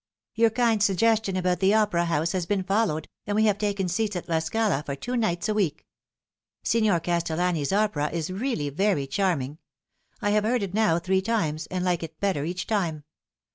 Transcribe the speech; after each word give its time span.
"Your 0.33 0.49
kind 0.49 0.81
suggestion 0.81 1.37
about 1.37 1.59
the 1.59 1.75
Opera 1.75 2.05
House 2.05 2.31
has 2.31 2.47
been 2.47 2.63
followed, 2.63 3.07
and 3.27 3.35
we 3.35 3.45
have 3.45 3.59
taken 3.59 3.87
seats 3.87 4.15
at 4.15 4.27
La 4.27 4.39
Scala 4.39 4.81
for 4.83 4.95
two 4.95 5.15
nights 5.15 5.47
a 5.47 5.53
week. 5.53 5.85
Signer 6.63 6.99
Castellani's 6.99 7.71
opera 7.71 8.09
is 8.09 8.31
really 8.31 8.71
very 8.71 9.05
charming. 9.05 9.59
I 10.19 10.31
have 10.31 10.43
heard 10.43 10.63
it 10.63 10.73
now 10.73 10.97
three 10.97 11.21
times, 11.21 11.67
and 11.67 11.85
liked 11.85 12.01
it 12.01 12.19
better 12.19 12.43
each 12.45 12.65
time. 12.65 13.03